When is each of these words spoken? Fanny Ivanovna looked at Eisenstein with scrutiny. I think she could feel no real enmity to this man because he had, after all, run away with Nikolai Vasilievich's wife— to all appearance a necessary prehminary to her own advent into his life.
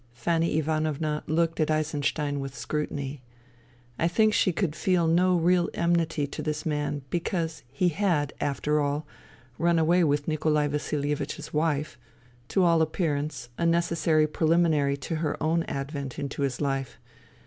Fanny 0.15 0.57
Ivanovna 0.57 1.21
looked 1.27 1.59
at 1.59 1.69
Eisenstein 1.69 2.39
with 2.39 2.55
scrutiny. 2.57 3.21
I 3.99 4.07
think 4.07 4.33
she 4.33 4.51
could 4.51 4.75
feel 4.75 5.05
no 5.05 5.37
real 5.37 5.69
enmity 5.75 6.25
to 6.25 6.41
this 6.41 6.65
man 6.65 7.03
because 7.11 7.61
he 7.71 7.89
had, 7.89 8.33
after 8.41 8.79
all, 8.79 9.05
run 9.59 9.77
away 9.77 10.03
with 10.03 10.27
Nikolai 10.27 10.69
Vasilievich's 10.69 11.53
wife— 11.53 11.99
to 12.47 12.63
all 12.63 12.81
appearance 12.81 13.49
a 13.59 13.65
necessary 13.67 14.25
prehminary 14.25 14.97
to 15.01 15.17
her 15.17 15.37
own 15.39 15.61
advent 15.67 16.17
into 16.17 16.41
his 16.41 16.59
life. 16.59 16.97